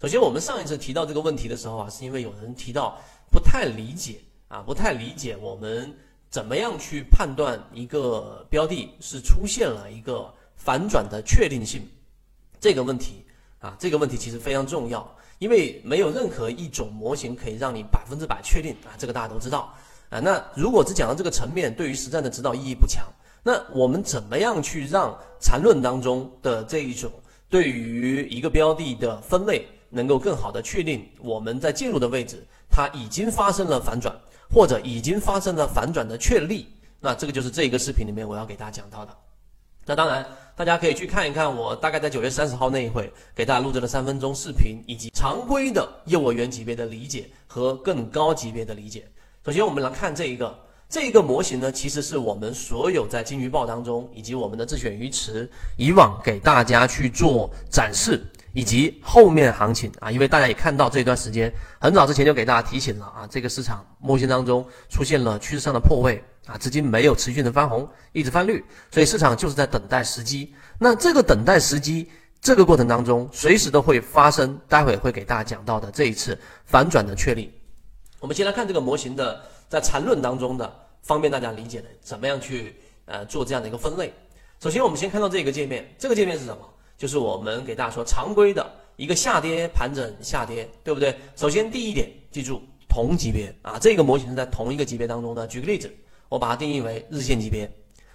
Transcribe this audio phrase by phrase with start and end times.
[0.00, 2.96] 首先，我们上一次提到这个问题的时候啊，是因为有人提到
[3.32, 5.92] 不太理解啊，不太理解我们
[6.30, 11.82] 怎么样去判断一个标的是出现了一个反转的确定性
[12.60, 13.24] 这个问题
[13.58, 19.74] 啊，这个问题其实非常重要，因为没有任何一种模型可以让你百分之百确定啊，这个大家都知道
[20.10, 20.20] 啊。
[20.20, 23.04] 那如果只讲到这个层面，对于实战的指导意义不强。
[23.42, 27.10] 那我们怎么样去让缠论当中的这一种
[27.48, 29.66] 对于一个标的的分类？
[29.90, 34.14] 能够更好的确定我们在进入的位置，它已经发生了反转，
[34.52, 36.68] 或者已经发生了反转的确立。
[37.00, 39.16] 那这个就是这一个视频里面我要给大家讲到的。
[39.86, 49.04] 那当然，大家可以去看一看我大概在九月三十号那一会给大家录制的三分钟视频，以及常规的幼儿园级别的理解和更高级别的理解。
[49.46, 50.58] 首先，我们来看这一个
[50.90, 58.22] 这一个模型呢，其实是我们所有在金鱼报当中，以及我们的自选鱼池以往给大家去做展示。
[58.58, 70.52] 以及后面行情啊，因为大家也看到这段时间很早之前就给大家提醒了啊，这个市场模型当中出现了趋势上的破位啊，资金没有持续的翻红，一直翻绿，所以市场就是在等待时机。
[70.76, 77.54] 那这个等待时机这个过程当中，随时都会发生，待会会给大家讲到的这一次反转的确立。
[78.18, 80.68] 我们先来看这个模型的在缠论当中的
[81.04, 84.12] 方便大家理解的，怎么样去呃做这样的一个分类。
[84.58, 86.68] 首先我们先看到这个界面，这个界面是什么？
[86.98, 91.16] 就是我们给大家说常规的一个下跌盘整下跌，对不对？
[91.36, 95.46] 首先第一点，记住同级别啊，这个模型是在同一个级别当中的。
[95.46, 95.88] 举个例子，
[96.28, 97.70] 我把它定义为日线级别，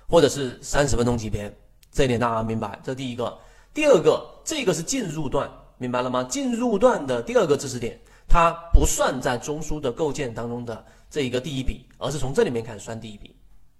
[0.05, 1.51] 或者是三十分钟级别，
[1.93, 2.77] 这一点大家明白？
[2.83, 3.39] 这第一个。
[3.73, 6.21] 第二个，这个是进入段，明白了吗？
[6.25, 13.33] 进入段的第二个知识点，它不算在中枢的构建当中的这一个第一笔，而是从这里面开始算第一笔。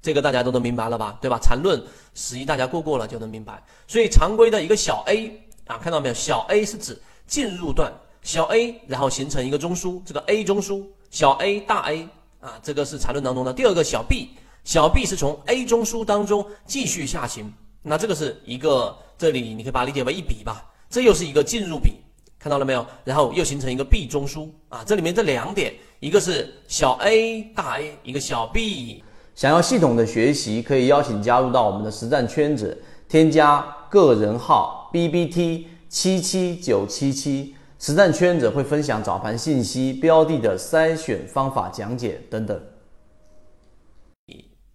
[0.03, 1.39] 这个大家都能明白了吧，对吧？
[1.41, 1.81] 缠论
[2.13, 3.63] 十一大家过过了就能明白。
[3.87, 5.31] 所以常规的一个小 a
[5.65, 6.13] 啊，看到没有？
[6.13, 7.89] 小 a 是指进入段，
[8.21, 12.05] 小 a 然后形成一个中枢，这个 a 中枢，小 a 大 A
[12.41, 14.31] 啊，这个是缠论当中的第二个小 b，
[14.65, 17.49] 小 b 是从 a 中枢当中继续下行，
[17.81, 21.93] 那这个是一个这里你可以把它理解为一笔吧，这又是一个进入笔，
[22.37, 22.85] 看到了没有？
[23.05, 29.01] 然后又形成一个 b 中枢啊，这里面这两点，一个是小 a 大 A，一个小 b。
[29.35, 32.77] 想要系统的学习，可以邀请加入到我们的实战圈子，
[33.09, 42.61] 添加个人号 B B T 七七九七七，实战圈子会分享早盘信息、标的的筛选方法讲解等等。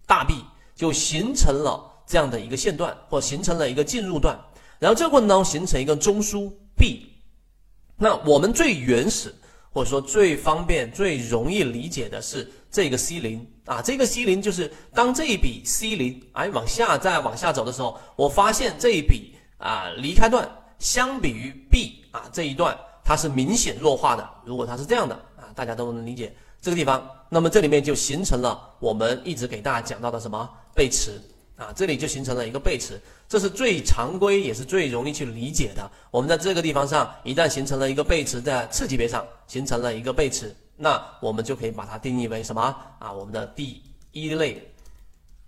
[0.05, 0.43] 大 B
[0.75, 4.37] 就形成了这样的一个线段，或形成了一个进入段，
[4.77, 7.07] 然后这个过程当中形成一个中枢 B。
[7.95, 9.33] 那我们最原始
[9.71, 13.45] 或者说最方便、最容易理解的是这个 C 零。
[13.69, 20.49] 啊，这个 C 零就是当这一笔 C 零哎往下再往下走的时候，我发现这一笔啊离开段
[20.79, 24.27] 相比于 B 啊这一段它是明显弱化的。
[24.43, 31.21] 如果它是这样的啊，大家都能理解这个地方，那么这里面就形成了我们一直给大家讲到的什么背驰
[31.55, 35.91] 啊，这里就形成了一个背驰，这是最常规也是最容易去理解的。
[36.09, 40.55] 我们在这个地方上一旦形成了一个背驰，在次级别上形成了一个背驰。
[40.81, 42.61] 那我们就可以把它定义为什么
[42.99, 43.11] 啊？
[43.11, 44.71] 我们的第一类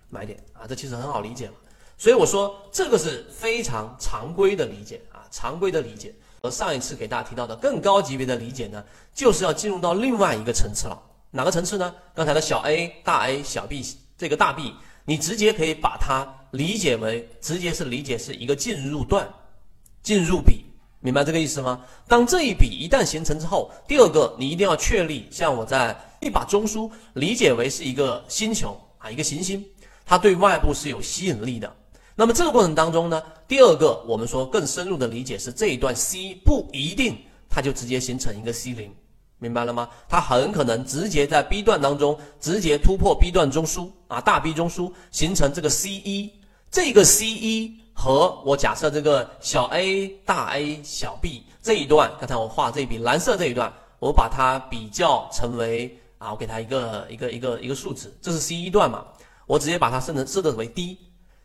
[0.09, 1.53] 买点啊，这其实很好理解了。
[1.97, 6.13] 所以我说这个是非常常规的理解啊，常规的理解。
[6.41, 8.83] 而上一次给大家提到的更高级别的理解呢，
[9.13, 11.01] 就是要进入到另外一个层次了。
[11.29, 11.95] 哪个层次呢？
[12.13, 13.81] 刚才的小 a、大 A、小 b
[14.17, 14.75] 这个大 B，
[15.05, 19.31] 你直接可以把它理解为，直接是理解是一个进入段、
[20.03, 20.60] 进入比。
[21.03, 21.81] 明白这个意思吗？
[22.07, 29.65] 当这一笔一旦形成之后，第二个你一定要确立，像我在一把中枢理解为是一个星球啊，一个行星，
[30.05, 31.75] 它对外部是有吸引力的。
[32.15, 37.17] 那么这个过程当中呢，第二个我们说更深入的理解是这一段 C 不一定
[37.49, 38.93] 它就直接形成一个 C 零，
[39.39, 39.89] 明白了吗？
[40.07, 46.31] 它很可能直接在 B 段当中直接突破 B 段中枢啊，大 B 中枢形成这个 C 一，
[46.69, 47.80] 这个 C 一。
[48.01, 59.05] 和我假设这个小 a 大 A 小 b 这一段，刚才我画这笔蓝色这一段，我把它比较成为啊，我给它一个一个一个一个数值，这是 C 一段嘛，
[59.45, 60.97] 我直接把它设成设置为 D。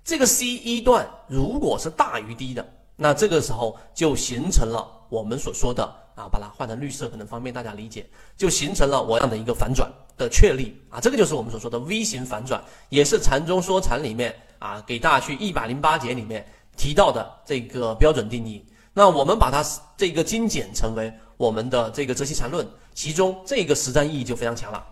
[0.02, 2.66] 这个 C 一段如果是大于 D 的，
[2.96, 14.34] 那这个时候就形成了我们所说的啊，把它换成绿色可能方便大家理解，就形成了我这样的一个反转的确立啊，这个就是我们所说的 V 型反转，也是禅中说禅里面。
[14.58, 18.62] 啊，给大家去一百零八节里面提到的这个标准定义，
[18.92, 19.64] 那我们把它
[19.96, 24.86] 这个精简成为我们的这个泽西禅论，其中这个实战意义就非常强了。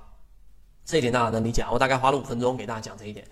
[0.87, 1.63] 这一点大家能理解？
[1.71, 3.23] 我大概花了五分钟给大家讲这一点。